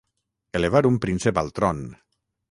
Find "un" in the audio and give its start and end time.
0.89-0.97